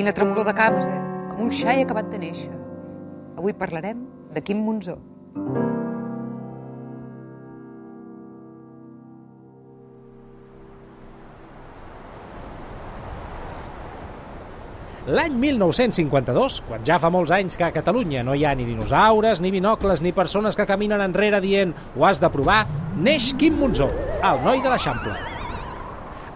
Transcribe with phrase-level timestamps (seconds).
[0.00, 1.00] quina tremolor de cames, eh?
[1.28, 2.48] Com un xai acabat de néixer.
[3.36, 4.00] Avui parlarem
[4.32, 4.96] de Quim Monzó.
[15.10, 19.40] L'any 1952, quan ja fa molts anys que a Catalunya no hi ha ni dinosaures,
[19.42, 22.62] ni binocles, ni persones que caminen enrere dient «ho has de provar»,
[22.96, 23.90] neix Quim Monzó,
[24.22, 25.16] el noi de l'Eixample.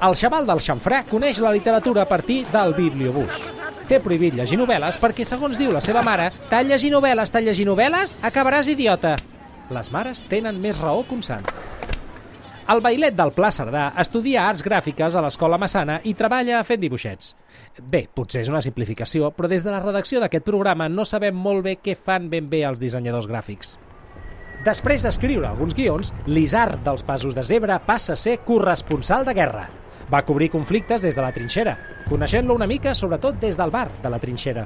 [0.05, 3.63] El xaval del xamfrà coneix la literatura a partir del bibliobús.
[3.88, 7.66] Té prohibit llegir novel·les perquè, segons diu la seva mare, «t'han llegir novel·les, t'han llegir
[7.69, 9.19] novel·les, acabaràs idiota».
[9.74, 11.45] Les mares tenen més raó que un sant.
[12.73, 17.34] El bailet del Pla Cerdà estudia arts gràfiques a l'Escola Massana i treballa fent dibuixets.
[17.83, 21.66] Bé, potser és una simplificació, però des de la redacció d'aquest programa no sabem molt
[21.66, 23.77] bé què fan ben bé els dissenyadors gràfics.
[24.64, 29.66] Després d'escriure alguns guions, l'Isard dels Passos de Zebra passa a ser corresponsal de guerra.
[30.09, 31.74] Va cobrir conflictes des de la trinxera,
[32.09, 34.65] coneixent-lo una mica sobretot des del bar de la trinxera.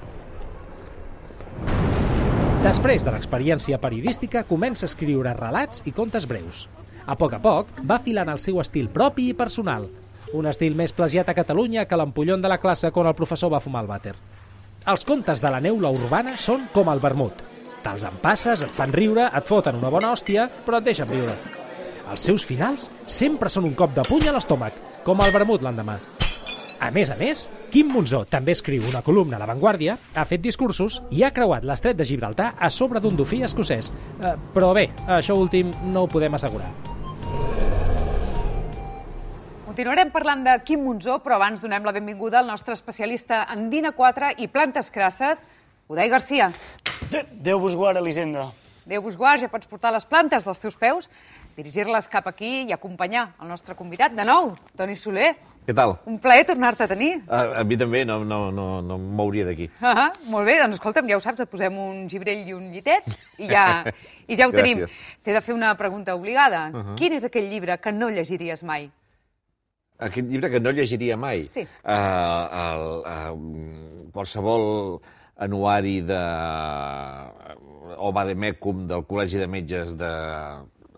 [2.63, 6.69] Després de l'experiència periodística, comença a escriure relats i contes breus.
[7.07, 9.91] A poc a poc, va filant el seu estil propi i personal,
[10.31, 13.65] un estil més plagiat a Catalunya que l'empollon de la classe quan el professor va
[13.65, 14.15] fumar el vàter.
[14.87, 17.48] Els contes de la neula urbana són com el vermut.
[17.85, 21.35] Te'ls empasses, et fan riure, et foten una bona hòstia, però et deixen viure.
[22.09, 25.99] Els seus finals sempre són un cop de puny a l'estómac, com el vermut l'endemà.
[26.79, 30.41] A més a més, Quim Monzó també escriu una columna a La Vanguardia, ha fet
[30.41, 33.91] discursos i ha creuat l'estret de Gibraltar a sobre d'un dofí escocès.
[34.23, 34.87] Eh, però bé,
[35.19, 36.71] això últim no ho podem assegurar.
[39.67, 43.93] Continuarem parlant de Quim Monzó, però abans donem la benvinguda al nostre especialista en Dina
[43.93, 45.49] 4 i plantes crasses,
[45.89, 46.53] Udai Garcia.
[47.09, 48.51] Déu vos guarda, Elisenda.
[48.89, 51.09] Déu vos guard, ja pots portar les plantes dels teus peus,
[51.57, 55.35] dirigir-les cap aquí i acompanyar el nostre convidat de nou, Toni Soler.
[55.67, 55.97] Què tal?
[56.09, 57.19] Un plaer tornar-te a tenir.
[57.29, 59.69] A, a mi també, no, no, no, no em mouria d'aquí.
[59.85, 63.09] Ah, molt bé, doncs escolta'm, ja ho saps, et posem un gibrell i un llitet
[63.37, 63.67] i ja,
[64.29, 64.87] i ja ho tenim.
[65.25, 66.69] T'he de fer una pregunta obligada.
[66.73, 66.97] Uh -huh.
[66.97, 68.91] Quin és aquell llibre que no llegiries mai?
[69.99, 71.49] Aquest llibre que no llegiria mai.
[71.49, 71.67] Sí.
[71.85, 75.01] Uh, el, uh, qualsevol
[75.39, 76.21] anuari de
[77.99, 80.11] o Vademecum del Col·legi de Metges de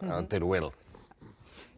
[0.02, 0.70] uh, Teruel.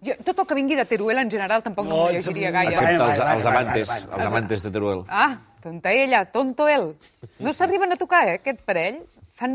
[0.02, 2.74] Jo, tot el que vingui de Teruel en general tampoc no, No, no llegiria gaire.
[2.74, 5.04] Excepte els, els amantes, els amantes de Teruel.
[5.08, 6.94] Ah, tonta ella, tonto ell.
[7.38, 9.04] No s'arriben a tocar, eh, aquest parell.
[9.38, 9.54] Fan,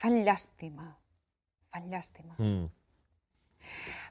[0.00, 0.88] fan llàstima.
[1.72, 2.32] Fan llàstima.
[2.38, 2.70] Mm.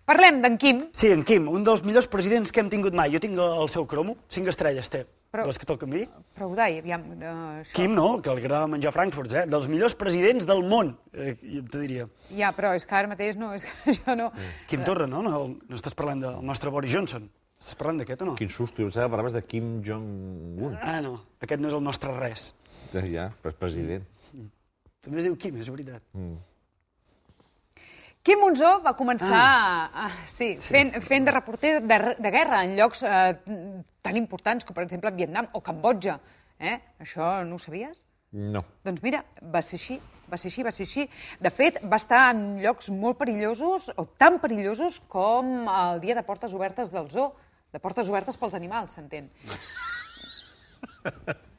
[0.05, 0.79] Parlem d'en Quim.
[0.93, 3.09] Sí, en Quim, un dels millors presidents que hem tingut mai.
[3.13, 5.07] Jo tinc el seu cromo, cinc estrelles té.
[5.35, 5.45] Però-.
[5.49, 6.05] Les que toquen dir?
[6.37, 7.01] Però, Udai, aviam...
[7.11, 7.75] Uh, això...
[7.75, 9.43] Quim, no, que li agradava menjar frankfurts, eh?
[9.51, 12.07] Dels millors presidents del món, eh, jo t'ho diria.
[12.31, 14.29] Ja, però és que ara mateix no, és que això no...
[14.71, 15.23] Quim Torra, no?
[15.25, 17.27] No, no estàs parlant del nostre Boris Johnson.
[17.59, 18.39] Estàs parlant d'aquest o no?
[18.39, 20.75] Quin susto, jo pensava que parlaves de Kim Jong-un.
[20.79, 22.49] Ah, no, aquest no és el nostre res.
[22.95, 24.05] Ja, però és president.
[25.03, 26.03] També es diu Quim, és veritat.
[28.25, 30.09] Quim Monzó va començar ah.
[30.25, 33.35] sí, fent, fent de reporter de, de guerra en llocs eh,
[34.01, 36.17] tan importants com, per exemple, Vietnam o Cambodja.
[36.57, 36.79] Eh?
[37.05, 38.07] Això no ho sabies?
[38.33, 38.63] No.
[38.83, 39.21] Doncs mira,
[39.53, 39.99] va ser així,
[40.31, 41.05] va ser així, va ser així.
[41.39, 46.25] De fet, va estar en llocs molt perillosos, o tan perillosos com el dia de
[46.25, 47.29] portes obertes del zoo,
[47.71, 49.29] de portes obertes pels animals, s'entén.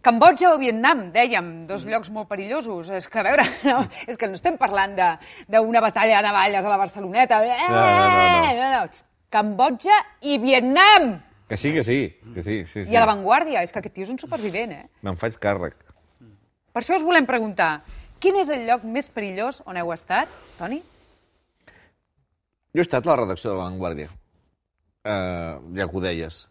[0.00, 2.88] Cambodja o Vietnam, dèiem, dos llocs molt perillosos.
[2.96, 5.10] És que, a veure, no, és que no estem parlant de-
[5.48, 7.42] d'una batalla de navalles a la Barceloneta.
[7.44, 8.54] Eh, no, no.
[8.56, 8.86] no, no.
[9.30, 11.20] Cambodja i Vietnam!
[11.50, 11.98] Que sí, que sí.
[12.34, 12.90] Que sí, sí, sí.
[12.90, 13.60] I a l'avantguàrdia.
[13.66, 14.84] És que aquest tio és un supervivent, eh?
[15.02, 15.74] Me'n faig càrrec.
[16.70, 17.82] Per això us volem preguntar,
[18.22, 20.78] quin és el lloc més perillós on heu estat, Toni?
[22.70, 24.08] Jo he estat a la redacció de La Vanguardia.
[25.00, 26.44] Uh, ja que ho deies.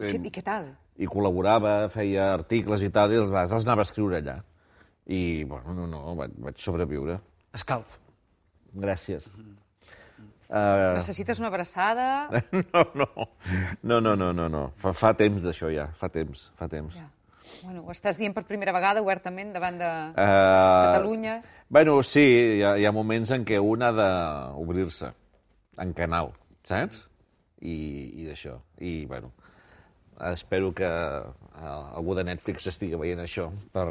[0.00, 0.70] I, I què tal?
[1.00, 4.36] I col·laborava, feia articles i tal, i els, els anava a escriure allà.
[5.06, 7.18] I, bueno, no, no, vaig, vaig sobreviure.
[7.56, 7.98] Escalf.
[8.72, 9.26] Gràcies.
[10.52, 12.28] Uh, Necessites una abraçada?
[12.52, 13.08] no, no,
[13.82, 14.62] no, no, no, no, no.
[14.80, 17.00] Fa, fa temps d'això ja, fa temps, fa temps.
[17.00, 17.08] Ja.
[17.62, 21.38] Bueno, ho estàs dient per primera vegada obertament davant de Uh, Catalunya?
[21.72, 22.22] Bueno, sí,
[22.58, 25.10] hi ha, hi ha moments en què un ha d'obrir-se
[25.82, 26.32] en canal,
[26.68, 27.06] saps?
[27.62, 27.74] I,
[28.22, 28.58] i d'això.
[28.80, 29.32] I, bueno,
[30.30, 33.88] espero que uh, algú de Netflix estigui veient això per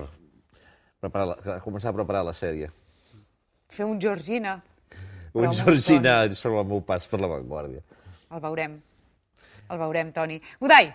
[1.01, 2.71] preparar la, començar a preparar la sèrie.
[3.71, 4.59] Fer un Georgina?
[5.33, 7.83] Un Georgina sobre el meu pas per la Vanguardia.
[8.31, 8.81] El veurem.
[9.71, 10.41] El veurem, Toni.
[10.59, 10.91] Udai,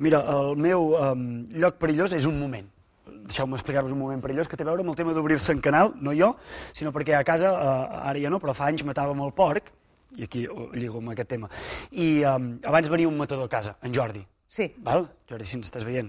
[0.00, 1.24] Mira, el meu um,
[1.60, 2.64] lloc perillós és un moment.
[3.04, 5.92] Deixeu-me explicar-vos un moment perillós que té a veure amb el tema d'obrir-se en canal,
[6.00, 6.30] no jo,
[6.72, 9.68] sinó perquè a casa, uh, ara ja no, però fa anys matàvem el porc
[10.16, 11.50] i aquí ho lligo amb aquest tema.
[11.92, 14.24] I um, abans venia un matador a casa, en Jordi.
[14.50, 14.66] Sí.
[14.82, 15.06] Val?
[15.30, 16.08] Jordi, si ens estàs veient,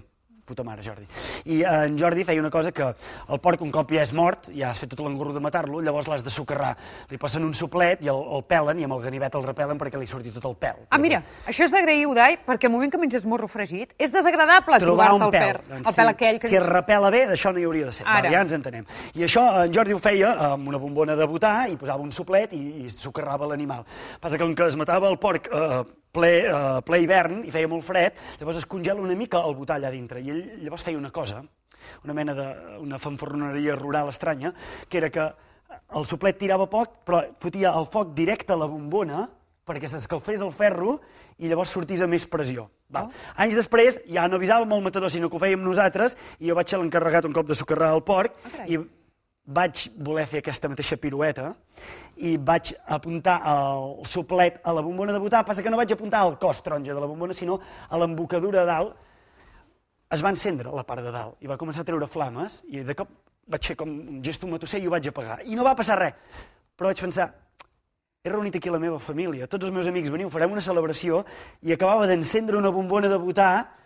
[0.49, 1.05] puta mare, Jordi.
[1.45, 4.49] I eh, en Jordi feia una cosa que el porc un cop ja és mort,
[4.49, 6.71] ja has fet tot l'engorro de matar-lo, llavors l'has de socarrar.
[7.11, 10.01] Li passen un suplet i el, el pelen, i amb el ganivet el repelen perquè
[10.01, 10.81] li surti tot el pèl.
[10.89, 14.81] Ah, mira, això és d'agrair, Udai, perquè al moment que menges morro fregit és desagradable
[14.81, 15.61] trobar trobar-te un el, pèl.
[15.69, 18.09] per, el pèl aquell que si es repela bé, d'això no hi hauria de ser.
[18.09, 18.25] Ara.
[18.25, 18.89] Val, ja ens entenem.
[19.13, 22.57] I això en Jordi ho feia amb una bombona de botar i posava un suplet
[22.57, 23.85] i, i socarrava l'animal.
[24.19, 27.69] Passa que com que es matava el porc eh, ple, eh, ple hivern i feia
[27.71, 30.21] molt fred, llavors es congela una mica el botar allà dintre.
[30.21, 31.41] I ell llavors feia una cosa,
[32.03, 32.47] una mena de
[32.81, 34.53] una fanfarroneria rural estranya,
[34.87, 35.27] que era que
[35.95, 39.27] el suplet tirava poc, però fotia el foc directe a la bombona
[39.67, 40.97] perquè s'escalfés el ferro
[41.39, 42.67] i llavors sortís a més pressió.
[42.91, 43.11] Val.
[43.39, 46.67] Anys després ja no avisàvem el matador, sinó que ho fèiem nosaltres, i jo vaig
[46.67, 48.67] ser l'encarregat un cop de socarrar el porc, carai.
[48.67, 48.81] i
[49.53, 51.51] vaig voler fer aquesta mateixa pirueta
[52.21, 56.21] i vaig apuntar el suplet a la bombona de botar, passa que no vaig apuntar
[56.25, 57.59] al cos taronja de la bombona, sinó
[57.89, 58.95] a l'embocadura de dalt.
[60.11, 62.95] Es va encendre la part de dalt i va començar a treure flames i de
[62.95, 63.11] cop
[63.51, 65.39] vaig fer com un gesto matusser i ho vaig apagar.
[65.47, 66.15] I no va passar res,
[66.77, 67.31] però vaig pensar,
[68.23, 71.23] he reunit aquí la meva família, tots els meus amics veniu, farem una celebració
[71.65, 73.80] i acabava d'encendre una bombona de botar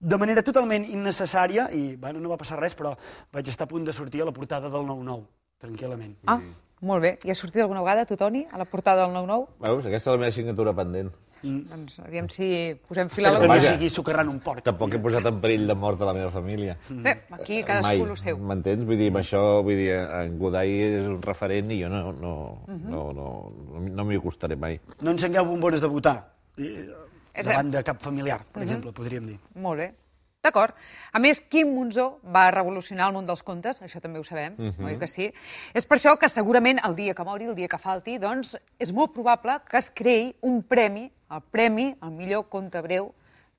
[0.00, 2.94] de manera totalment innecessària i bueno, no va passar res, però
[3.32, 5.24] vaig estar a punt de sortir a la portada del 9-9,
[5.60, 6.14] tranquil·lament.
[6.26, 6.40] Ah,
[6.80, 7.18] molt bé.
[7.24, 9.46] I has sortit alguna vegada, tu, Toni, a la portada del 9-9?
[9.60, 9.84] Veus?
[9.90, 11.10] Aquesta és la meva signatura pendent.
[11.42, 12.46] Doncs aviam si
[12.86, 13.70] posem fil a Però que no l'agulla.
[13.72, 14.60] sigui socarrant un porc.
[14.64, 16.74] Tampoc he posat en perill de mort a la meva família.
[16.90, 18.36] Bé, aquí cadascú el seu.
[18.38, 18.84] M'entens?
[18.84, 22.34] Vull dir, amb això, vull dir, en Godai és un referent i jo no, no,
[22.68, 22.90] Mhm.
[22.90, 24.78] no, no, no, no m'hi acostaré mai.
[25.00, 26.18] No encengueu bombones de votar
[26.58, 26.88] eh,
[27.34, 29.38] És- davant de cap familiar, per exemple, podríem dir.
[29.54, 29.94] Molt bé.
[30.42, 30.72] D'acord.
[31.12, 34.96] A més, Quim Monzó va revolucionar el món dels contes, això també ho sabem, oi
[34.98, 35.30] que sí?
[35.74, 38.90] És per això que segurament el dia que mori, el dia que falti, doncs és
[38.90, 43.12] molt probable que es creï un premi, el premi al millor conte breu,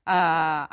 [0.04, 0.10] eh,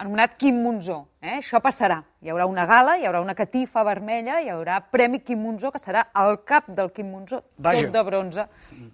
[0.01, 1.05] anomenat Quim Monzó.
[1.21, 1.37] Eh?
[1.37, 2.01] Això passarà.
[2.23, 5.77] Hi haurà una gala, hi haurà una catifa vermella, hi haurà Premi Quim Monzó, que
[5.79, 7.83] serà el cap del Quim Monzó, Vaja.
[7.83, 8.47] tot de bronze,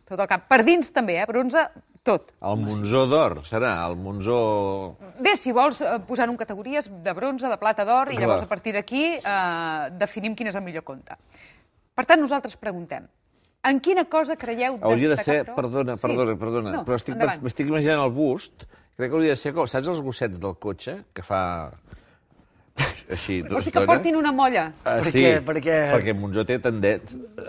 [0.05, 0.49] tot el cap.
[0.49, 1.25] Per dins també, eh?
[1.25, 1.69] bronze,
[2.05, 2.29] tot.
[2.45, 3.73] El Monzó d'or, serà?
[3.89, 4.37] El Monzó...
[5.25, 8.49] Bé, si vols eh, posar en categories de bronze, de plata, d'or, i llavors a
[8.51, 11.17] partir d'aquí eh, definim quin és el millor conte.
[11.95, 13.05] Per tant, nosaltres preguntem,
[13.65, 15.45] en quina cosa creieu Hauria de destacar, ser...
[15.49, 15.55] però?
[15.63, 16.73] Perdona, perdona, perdona.
[16.77, 18.67] No, però estic, m'estic imaginant el bust.
[18.95, 19.55] Crec que hauria de ser...
[19.57, 20.99] com- Saps els gossets del cotxe?
[21.15, 21.41] Que fa...
[23.09, 23.85] Així, Vols dir que estona?
[23.85, 24.63] portin una molla?
[24.83, 25.33] Ah, Per sí, què?
[25.45, 27.03] Perquè- perquè Monzó té tendet.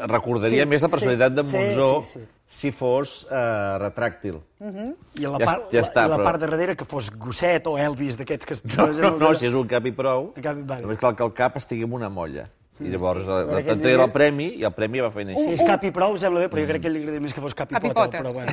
[0.07, 2.27] Recordaria Sí, més la sí, personalitat de sí, Monzó sí, sí.
[2.47, 4.37] si fos eh, retràctil.
[4.61, 6.85] I a la, Ja part, ja està, la, i la però- part de darrere que
[6.85, 9.39] fos gosset o Elvis, d'aquests que es No, posen no, no, darrere.
[9.41, 10.83] si és un cap i prou, cap i- vale.
[10.83, 12.49] només cal que el cap estigui en una molla.
[12.79, 13.27] I llavors sí.
[13.27, 15.53] Però aquell t'entrega el premi i el premi va fent Si així.
[15.55, 17.41] és cap i prou, sembla bé, però jo crec que ell li agradaria més que
[17.41, 18.05] fos cap i Cap i pota.
[18.05, 18.35] pota, però sí.
[18.37, 18.53] bueno.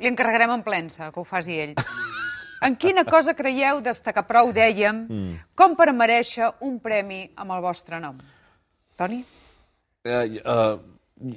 [0.00, 1.74] Li encarregarem en plensa, que ho faci ell.
[2.62, 5.34] En quina cosa creieu destacar prou, dèiem, Mm.
[5.54, 8.16] com per mereixer un premi amb el vostre nom?
[8.96, 9.24] Toni?
[10.04, 10.78] Eh, eh,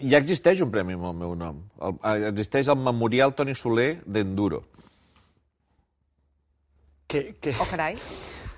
[0.09, 1.63] ja existeix un premi amb el meu nom.
[1.81, 4.63] El, eh, existeix el Memorial Toni Soler d'Enduro.
[7.07, 7.55] Que, que...
[7.59, 7.97] Oh, carai.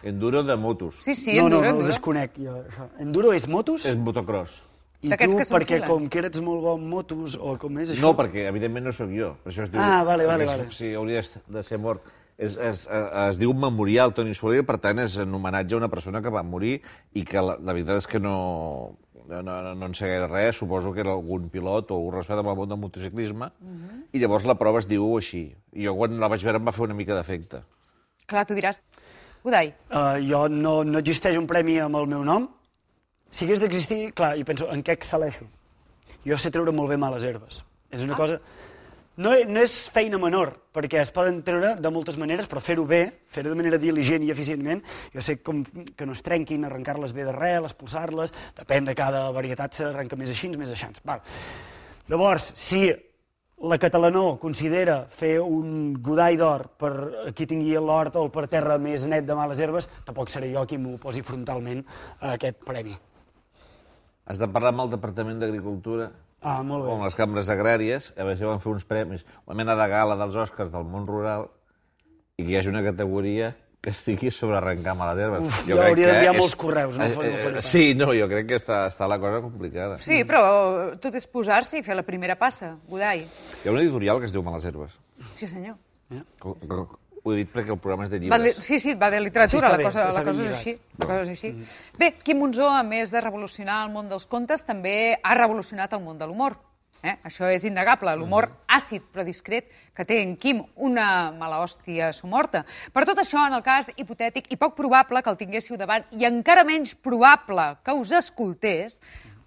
[0.03, 0.95] Enduro de motos.
[1.01, 1.87] Sí, sí, no, enduro, no, no, ho enduro.
[1.87, 2.31] desconec.
[2.37, 2.87] Jo, això.
[2.99, 3.85] Enduro és motos?
[3.85, 4.61] És motocross.
[5.01, 5.87] I tu, que perquè s'enfilen.
[5.89, 8.01] com que eres molt bon motos, o com és això?
[8.03, 9.31] No, perquè evidentment no sóc jo.
[9.43, 10.67] Per això es diu, Ah, vale, vale, vale.
[10.69, 12.03] Sí, hauria de ser mort.
[12.37, 15.91] Es, es, es, es diu Memorial Toni Soler, per tant, és en homenatge a una
[15.91, 16.79] persona que va morir
[17.13, 18.35] i que la, la veritat és que no,
[19.27, 22.41] no, no, no en sé gaire res, suposo que era algun pilot o algú relacionat
[22.43, 23.51] amb el món del motociclisme,
[24.11, 25.49] i llavors la prova es diu així.
[25.77, 27.61] I jo quan la vaig veure em va fer una mica d'efecte.
[28.31, 28.79] Clar, tu diràs,
[29.43, 32.47] Udai, Uh, jo no, no existeix un premi amb el meu nom.
[33.33, 35.47] Si hagués d'existir, clar, i penso, en què excel·leixo?
[36.27, 37.63] Jo sé treure molt bé males herbes.
[37.91, 38.19] És una ah.
[38.19, 38.37] cosa...
[39.19, 43.01] No, no és feina menor, perquè es poden treure de moltes maneres, però fer-ho bé,
[43.27, 44.79] fer-ho de manera diligent i eficientment,
[45.11, 49.75] jo sé com que no es trenquin, arrencar-les bé d'arrel, expulsar-les, depèn de cada varietat,
[49.75, 50.87] s'arrenca més així, més així.
[51.03, 51.19] Val.
[52.07, 52.85] Llavors, si
[53.67, 56.93] la Catalanó considera fer un godall d'or per
[57.35, 60.63] qui tingui l'hort o el per terra més net de males herbes, tampoc seré jo
[60.65, 61.83] qui m'ho posi frontalment
[62.21, 62.95] a aquest premi.
[64.25, 66.09] Has de parlar amb el Departament d'Agricultura
[66.41, 67.05] Ah, molt amb bé.
[67.05, 70.35] les cambres agràries, a veure si van fer uns premis, una mena de gala dels
[70.35, 71.49] Oscars del món rural,
[72.37, 75.41] i que hi hagi una categoria que estigui sobre arrencar males herbes.
[75.47, 77.05] Uf, jo hauria d'enviar molts correus, no?
[77.05, 79.97] Eh, eh, sí, no, jo crec que està, està la cosa complicada.
[80.01, 83.23] sí, però tot és posar-s'hi i fer la primera passa, Udai.
[83.63, 84.97] Hi ha una editorial que es diu Males Herbes.
[85.35, 85.77] Sí, senyor.
[86.39, 86.57] Co-
[87.23, 88.65] Ho he dit perquè el programa és de Va de, llibres.
[88.65, 90.73] sí, sí, va de literatura, la bé, cosa, la cosa és així.
[90.97, 91.51] La cosa és així.
[91.99, 96.01] Bé, Quim Monzó, a més de revolucionar el món dels contes, també ha revolucionat el
[96.01, 96.57] món de l'humor.
[97.03, 97.15] Eh?
[97.25, 102.63] Això és innegable, l'humor àcid però discret que té en Quim una mala hòstia somorta.
[102.93, 106.25] Per tot això, en el cas hipotètic i poc probable que el tinguéssiu davant i
[106.29, 108.99] encara menys probable que us escoltés,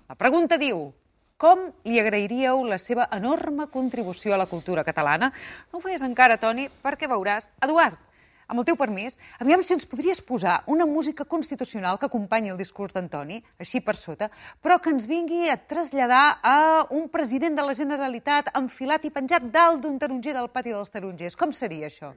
[0.09, 0.93] la pregunta diu,
[1.37, 5.33] com li agrairíeu la seva enorme contribució a la cultura catalana?
[5.73, 7.49] No ho feies encara, Toni, perquè veuràs.
[7.65, 7.99] Eduard,
[8.47, 12.61] amb el teu permís, aviam si ens podries posar una música constitucional que acompanyi el
[12.61, 14.29] discurs d'Antoni, així per sota,
[14.63, 16.59] però que ens vingui a traslladar a
[16.91, 21.37] un president de la Generalitat enfilat i penjat dalt d'un taronger del pati dels tarongers.
[21.41, 22.13] Com seria això?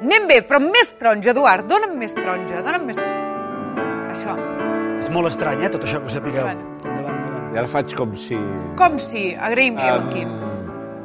[0.00, 1.68] Anem bé, però més taronja, Eduard.
[1.68, 2.98] Dóna'm més taronja, dóna'm més...
[4.10, 4.34] Això.
[5.00, 6.48] És molt estrany, eh, tot això que ho sapigueu.
[6.50, 6.82] Endavant.
[6.84, 7.54] Endavant, endavant.
[7.54, 8.38] I ara faig com si...
[8.78, 10.34] Com si, agraïm-li a en Quim.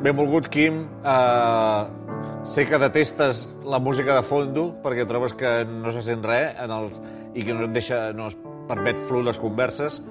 [0.06, 0.82] Benvolgut, Quim.
[1.06, 6.60] Uh, sé que detestes la música de fondo perquè trobes que no se sent res
[6.62, 7.00] en els,
[7.34, 8.38] i que no et deixa, no es
[8.70, 10.02] permet fluir les converses.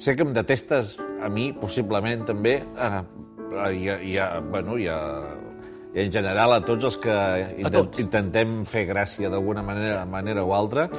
[0.00, 3.02] Sé que em detestes a mi, possiblement, també, uh,
[3.72, 5.00] i, a, i, a, bueno, i, a,
[5.96, 7.16] i en general a tots els que
[7.56, 8.00] intent, tots.
[8.04, 10.90] intentem fer gràcia d'alguna manera, manera o altra.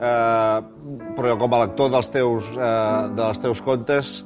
[0.00, 4.22] Uh, però com a lector dels teus, uh, dels teus contes,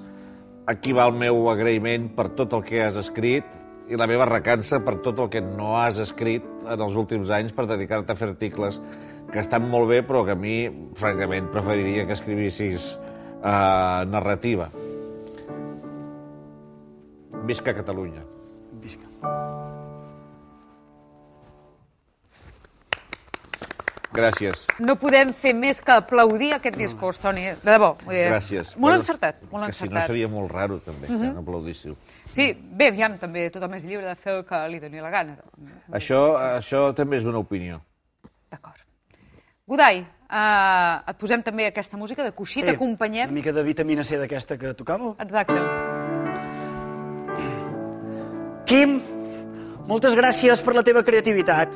[0.71, 3.49] aquí va el meu agraïment per tot el que has escrit
[3.91, 7.53] i la meva recança per tot el que no has escrit en els últims anys
[7.53, 8.79] per dedicar-te a fer articles
[9.33, 10.57] que estan molt bé, però que a mi,
[10.95, 12.95] francament, preferiria que escrivissis
[13.43, 14.71] uh, narrativa.
[17.45, 18.23] Visca Catalunya.
[18.81, 19.74] Visca.
[24.15, 24.67] Gràcies.
[24.79, 27.49] No podem fer més que aplaudir aquest discurs, Toni.
[27.51, 27.97] De debò.
[28.07, 28.75] Gràcies.
[28.77, 30.07] Molt Bueno, encertat, molt que si no encertat.
[30.07, 31.97] seria molt raro, també, que no aplaudíssiu.
[32.29, 35.37] Sí, bé, aviam, també tothom és lliure de fer el que li doni la gana.
[35.91, 37.81] Això, això també és una opinió.
[38.51, 38.79] D'acord.
[39.67, 39.99] Godai,
[40.31, 43.33] eh, et posem també aquesta música de coixí, una t'acompanyem.
[43.33, 45.17] mica de vitamina C d'aquesta que tocàveu.
[45.19, 45.55] Exacte.
[48.65, 49.01] Quim,
[49.89, 51.75] moltes gràcies per la teva creativitat.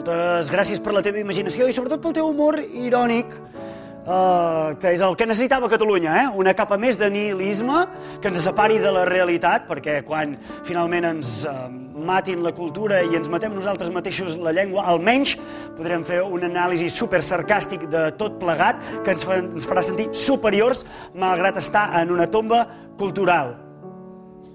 [0.00, 5.02] Moltes gràcies per la teva imaginació i sobretot pel teu humor irònic, eh, que és
[5.04, 6.30] el que necessitava Catalunya, eh?
[6.40, 7.82] una capa més de nihilisme
[8.22, 11.52] que ens separi de la realitat, perquè quan finalment ens eh,
[12.00, 15.36] matin la cultura i ens matem nosaltres mateixos la llengua, almenys
[15.76, 20.08] podrem fer un anàlisi super sarcàstic de tot plegat que ens, fa, ens farà sentir
[20.16, 22.64] superiors malgrat estar en una tomba
[22.96, 23.52] cultural.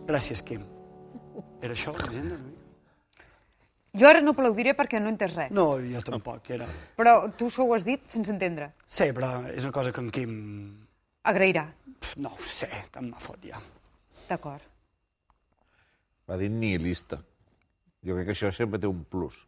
[0.10, 0.66] Gràcies, Quim.
[1.62, 2.42] Era això, Elisenda?
[3.96, 5.52] Jo ara no aplaudiré perquè no he entès res.
[5.56, 6.66] No, jo tampoc, era...
[7.00, 8.74] Però tu això ho has dit sense entendre.
[8.92, 10.34] Sí, però és una cosa que en Quim...
[11.32, 11.64] Agrairà.
[12.20, 13.62] No ho sé, tant me fot ja.
[14.28, 14.66] D'acord.
[16.28, 17.22] Va dir nihilista.
[18.06, 19.46] Jo crec que això sempre té un plus.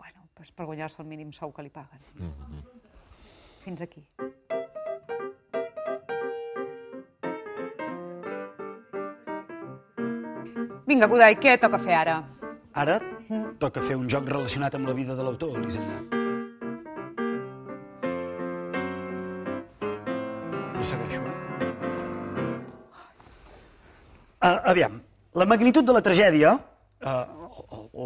[0.00, 2.02] Bueno, doncs per guanyar-se el mínim sou que li paguen.
[3.62, 4.02] Fins aquí.
[10.90, 12.18] Vinga, Godai, què toca fer ara?
[12.74, 12.98] Ara
[13.58, 16.00] toca fer un joc relacionat amb la vida de l'autor, Elisenda.
[20.74, 21.36] Prossegueixo, eh?
[24.40, 24.96] Uh, aviam,
[25.36, 27.39] la magnitud de la tragèdia, uh,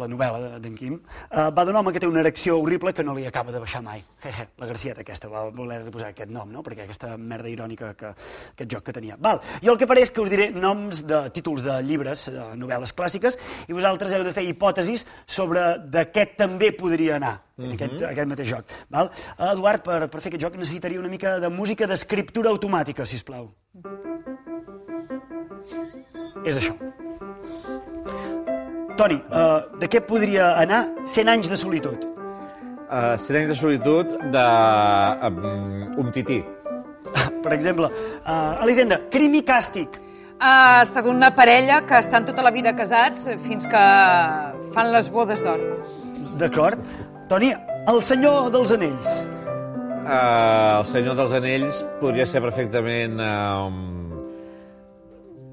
[0.05, 3.03] la novel·la de- d'en Quim, uh, va d'un home que té una erecció horrible que
[3.03, 4.03] no li acaba de baixar mai.
[4.23, 6.63] Jeje, la Gracieta aquesta va voler posar aquest nom, no?
[6.63, 8.13] Perquè aquesta merda irònica que,
[8.55, 9.17] aquest joc que tenia.
[9.19, 9.41] Val.
[9.63, 12.93] Jo el que faré és que us diré noms de títols de llibres, de novel·les
[12.95, 18.01] clàssiques, i vosaltres heu de fer hipòtesis sobre de què també podria anar en aquest,
[18.03, 18.73] aquest mateix joc.
[18.91, 19.09] Val?
[19.37, 23.21] Uh, Eduard, per, per fer aquest joc necessitaria una mica de música d'escriptura automàtica, si
[23.25, 23.51] plau.
[26.45, 26.75] És això.
[28.95, 32.05] Toni, uh, de què podria anar 100 anys de solitud?
[32.85, 34.45] Uh, 100 anys de solitud de
[35.27, 36.39] um, un tití.
[37.43, 37.89] Per exemple,
[38.23, 39.99] uh, Elisenda, crim i càstig.
[40.39, 43.85] Ha estat una parella que estan tota la vida casats fins que
[44.75, 45.63] fan les bodes d'or.
[46.39, 46.79] D'acord.
[47.27, 47.53] Toni,
[47.91, 49.23] el senyor dels anells.
[50.05, 53.17] Uh, el Senyor dels Anells podria ser perfectament...
[53.17, 53.79] Um,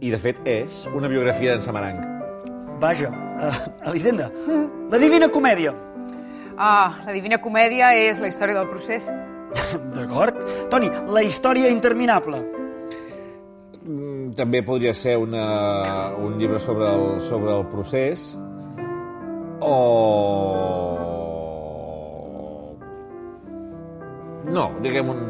[0.02, 2.02] I, de fet, és una biografia d'en Samaranc.
[2.82, 3.08] Vaja,
[3.42, 4.30] uh, Elisenda,
[4.90, 5.74] la Divina Comèdia.
[6.56, 9.08] Ah, la Divina Comèdia és la història del procés.
[9.96, 10.38] D'acord.
[10.72, 12.40] Toni, la història interminable.
[13.82, 15.44] Mm, També podria ser una,
[16.16, 18.32] un llibre sobre el, sobre el procés
[19.62, 19.76] o...
[24.52, 25.20] No, diguem, un,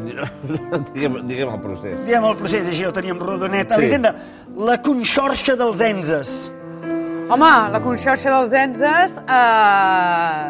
[0.93, 2.01] diguem, diguem el procés.
[2.03, 3.71] Diguem el procés, així ho teníem rodonet.
[3.71, 3.83] Sí.
[3.85, 4.11] Elisenda,
[4.67, 6.33] la conxorxa dels enses.
[7.33, 10.49] Home, la conxorxa dels Enzes eh,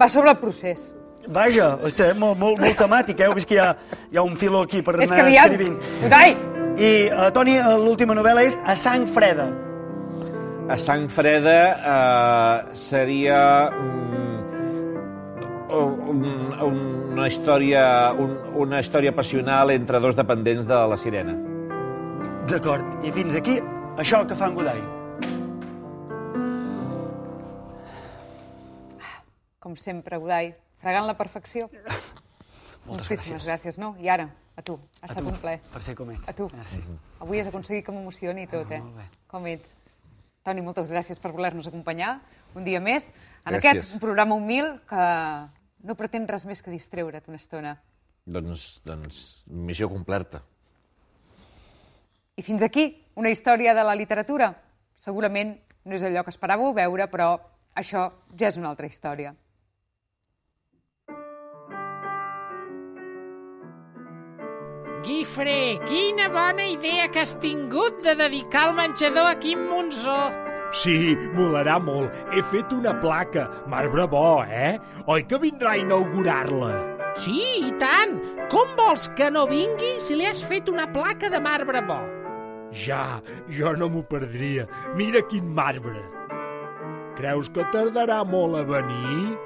[0.00, 0.94] va sobre el procés.
[1.28, 3.26] Vaja, hosti, molt, molt, molt temàtic, eh?
[3.28, 3.74] Heu vist que hi ha,
[4.08, 5.76] hi ha un filó aquí per És anar que aviam, escrivint.
[6.06, 6.32] Godai,
[6.80, 9.50] I, uh, Toni, eh, l'última novel·la és A sang freda.
[10.72, 13.68] A sang freda eh, seria
[15.76, 16.26] un, un,
[16.72, 21.36] una, història, un, una història passional entre dos dependents de la sirena.
[22.48, 23.04] D'acord.
[23.04, 23.60] I fins aquí,
[24.00, 24.95] això que fa en Godai.
[29.76, 31.68] Com sempre, Godai, fregant la perfecció.
[32.86, 33.48] Moltes Moltíssimes gràcies.
[33.74, 33.94] gràcies, no?
[34.00, 35.60] I ara, a tu, ha A estat tu, un plaer.
[35.72, 36.28] Per ser com ets.
[36.28, 36.46] A tu.
[36.54, 36.80] Merci.
[37.20, 38.78] Avui has aconseguit que m'emocioni i tot, eh?
[38.80, 39.06] Ah, molt bé.
[39.28, 39.74] Com ets.
[40.46, 42.20] Toni, moltes gràcies per voler-nos acompanyar
[42.54, 43.08] un dia més
[43.44, 43.66] en Gràcies.
[43.82, 45.02] aquest programa humil que
[45.86, 47.72] no pretén res més que distreure't una estona.
[48.24, 50.42] Doncs, doncs missió completa.
[52.36, 54.52] I fins aquí, una història de la literatura.
[54.94, 57.32] Segurament no és allò que esperàveu veure, però
[57.74, 59.34] això ja és una altra història.
[65.06, 70.32] Guifré, quina bona idea que has tingut de dedicar el menjador a Quim Monzó.
[70.74, 72.10] Sí, molarà molt.
[72.34, 73.44] He fet una placa.
[73.70, 74.74] Marbre bo, eh?
[75.06, 76.72] Oi que vindrà a inaugurar-la?
[77.14, 78.18] Sí, i tant.
[78.50, 82.02] Com vols que no vingui si li has fet una placa de marbre bo?
[82.74, 84.66] Ja, jo no m'ho perdria.
[84.98, 86.02] Mira quin marbre.
[87.16, 89.38] Creus que tardarà molt a venir?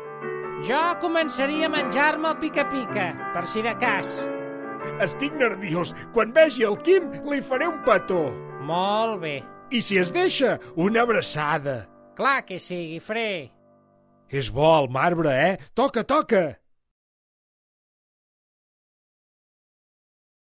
[0.65, 4.23] Jo començaria a menjar-me el pica-pica, per si de cas.
[5.01, 5.95] Estic nerviós.
[6.15, 8.27] Quan vegi el Quim, li faré un petó.
[8.69, 9.39] Molt bé.
[9.73, 11.87] I si es deixa, una abraçada.
[12.19, 13.51] Clar que sí, Guifré.
[14.29, 15.55] És bo el marbre, eh?
[15.75, 16.43] Toca, toca.